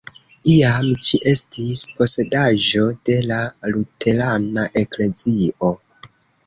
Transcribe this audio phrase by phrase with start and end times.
[0.51, 3.41] Iam ĝi estis posedaĵo de la
[3.77, 5.75] luterana eklezio.